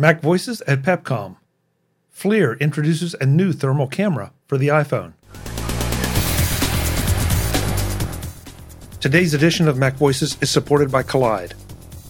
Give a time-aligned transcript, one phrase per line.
[0.00, 1.38] Mac Voices at Pepcom.
[2.16, 5.14] FLIR introduces a new thermal camera for the iPhone.
[9.00, 11.54] Today's edition of Mac Voices is supported by Kolide.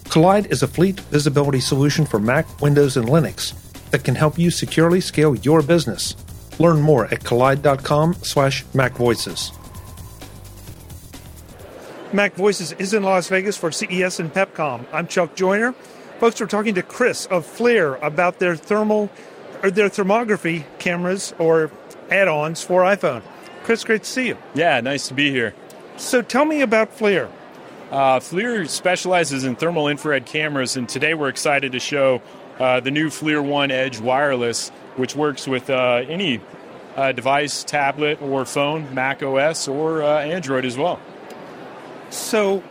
[0.05, 3.55] Kolide is a fleet visibility solution for Mac, Windows, and Linux
[3.91, 6.15] that can help you securely scale your business.
[6.59, 9.55] Learn more at kolide.com slash macvoices.
[12.13, 14.85] Mac Voices is in Las Vegas for CES and PepCom.
[14.93, 15.75] I'm Chuck Joiner.
[16.19, 19.09] Folks, we're talking to Chris of FLIR about their thermal
[19.63, 21.71] or their thermography cameras or
[22.11, 23.23] add-ons for iPhone.
[23.63, 24.37] Chris, great to see you.
[24.53, 25.55] Yeah, nice to be here.
[25.97, 27.31] So tell me about FLIR.
[27.93, 32.21] Uh, FLIR specializes in thermal infrared cameras, and today we're excited to show
[32.59, 36.41] uh, the new FLIR One Edge Wireless, which works with uh, any
[36.97, 40.99] uh, device, tablet or phone, Mac OS or uh, Android as well.
[42.11, 42.65] So,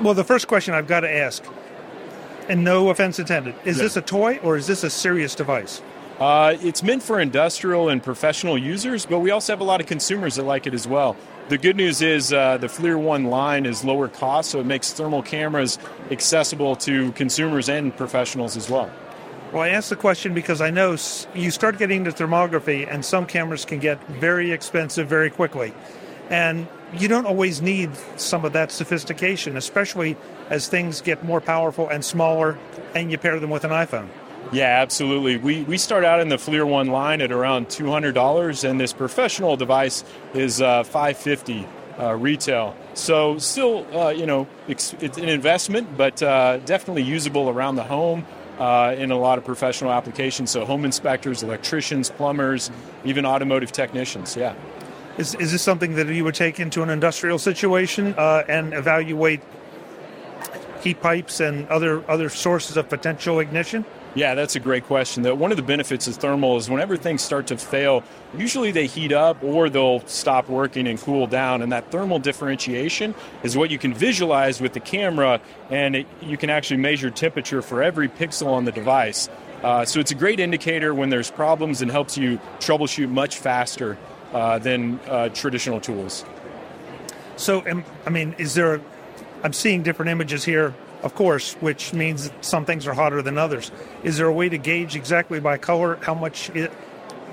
[0.00, 1.44] well, the first question I've got to ask,
[2.48, 5.82] and no offense intended, is this a toy or is this a serious device?
[6.18, 9.86] Uh, it's meant for industrial and professional users, but we also have a lot of
[9.86, 11.16] consumers that like it as well.
[11.48, 14.92] The good news is uh, the FLIR One line is lower cost, so it makes
[14.92, 15.78] thermal cameras
[16.10, 18.90] accessible to consumers and professionals as well.
[19.52, 20.96] Well, I asked the question because I know
[21.34, 25.74] you start getting into thermography, and some cameras can get very expensive very quickly.
[26.30, 30.16] And you don't always need some of that sophistication, especially
[30.50, 32.58] as things get more powerful and smaller,
[32.94, 34.08] and you pair them with an iPhone.
[34.52, 35.36] Yeah, absolutely.
[35.36, 39.56] We, we start out in the FLIR One line at around $200, and this professional
[39.56, 41.66] device is uh, 550
[41.98, 42.76] uh, retail.
[42.94, 47.84] So still, uh, you know, it's, it's an investment, but uh, definitely usable around the
[47.84, 48.26] home
[48.58, 50.50] uh, in a lot of professional applications.
[50.50, 52.70] So home inspectors, electricians, plumbers,
[53.04, 54.36] even automotive technicians.
[54.36, 54.54] Yeah.
[55.16, 59.40] Is, is this something that you would take into an industrial situation uh, and evaluate
[60.82, 63.84] heat pipes and other other sources of potential ignition?
[64.16, 65.24] Yeah, that's a great question.
[65.24, 68.04] That one of the benefits of thermal is whenever things start to fail,
[68.36, 71.62] usually they heat up or they'll stop working and cool down.
[71.62, 76.36] And that thermal differentiation is what you can visualize with the camera, and it, you
[76.36, 79.28] can actually measure temperature for every pixel on the device.
[79.64, 83.96] Uh, so it's a great indicator when there's problems and helps you troubleshoot much faster
[84.58, 86.24] than uh, traditional tools.
[87.36, 87.62] So,
[88.06, 88.74] I mean, is there?
[88.74, 88.80] A,
[89.44, 93.70] I'm seeing different images here, of course, which means some things are hotter than others.
[94.02, 96.70] Is there a way to gauge exactly by color how much, it,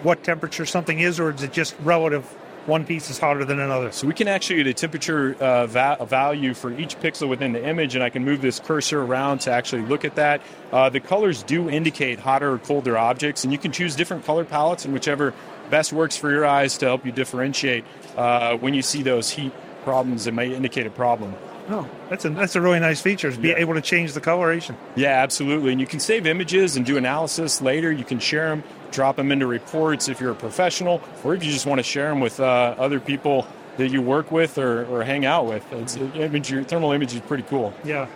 [0.03, 2.25] what temperature something is, or is it just relative?
[2.67, 3.91] One piece is hotter than another.
[3.91, 7.67] So we can actually get a temperature uh, va- value for each pixel within the
[7.67, 10.41] image, and I can move this cursor around to actually look at that.
[10.71, 14.45] Uh, the colors do indicate hotter or colder objects, and you can choose different color
[14.45, 15.33] palettes and whichever
[15.71, 17.83] best works for your eyes to help you differentiate
[18.15, 21.33] uh, when you see those heat problems that may indicate a problem.
[21.69, 23.27] Oh, that's a that's a really nice feature.
[23.27, 23.55] Is be Yeah.
[23.57, 24.75] able to change the coloration.
[24.95, 25.71] Yeah, absolutely.
[25.71, 27.91] And you can save images and do analysis later.
[27.91, 31.51] You can share them, drop them into reports if you're a professional, or if you
[31.51, 35.03] just want to share them with uh, other people that you work with or, or
[35.03, 35.63] hang out with.
[35.71, 37.73] It's, image, thermal image is pretty cool.
[37.83, 38.07] Yeah.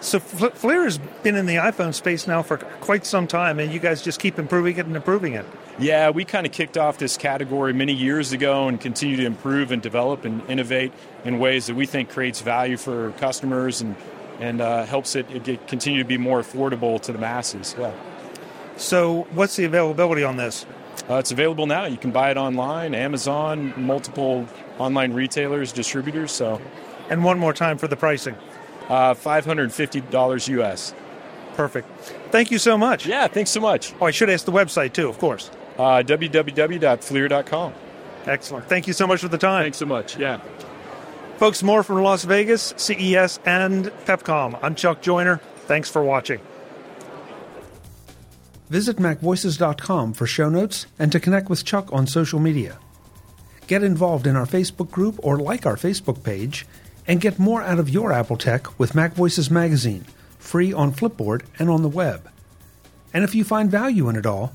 [0.00, 3.72] So Fl- FLIR has been in the iPhone space now for quite some time, and
[3.72, 5.44] you guys just keep improving it and improving it.
[5.78, 9.72] Yeah, we kind of kicked off this category many years ago and continue to improve
[9.72, 10.92] and develop and innovate
[11.24, 13.96] in ways that we think creates value for customers and
[14.40, 17.76] and uh, helps it, it get, continue to be more affordable to the masses.
[17.78, 17.92] Yeah.
[18.76, 20.66] So, what's the availability on this?
[21.08, 21.84] Uh, it's available now.
[21.84, 24.48] You can buy it online, Amazon, multiple
[24.78, 26.32] online retailers, distributors.
[26.32, 26.60] So,
[27.10, 28.34] And one more time for the pricing.
[28.88, 30.94] uh, five hundred fifty dollars US.
[31.54, 31.88] Perfect.
[32.32, 33.06] Thank you so much.
[33.06, 33.92] Yeah, thanks so much.
[34.00, 35.48] Oh, I should ask the website too, of course.
[35.76, 37.74] Uh, www.flir.com.
[38.26, 38.68] Excellent.
[38.68, 39.64] Thank you so much for the time.
[39.64, 40.16] Thanks so much.
[40.18, 40.40] Yeah.
[41.36, 44.58] Folks, more from Las Vegas, CES, and Pepcom.
[44.62, 45.40] I'm Chuck Joiner.
[45.66, 46.40] Thanks for watching.
[48.70, 52.78] Visit MacVoices.com for show notes and to connect with Chuck on social media.
[53.66, 56.66] Get involved in our Facebook group or like our Facebook page
[57.06, 60.06] and get more out of your Apple tech with MacVoices Magazine,
[60.38, 62.30] free on Flipboard and on the web.
[63.12, 64.54] And if you find value in it all,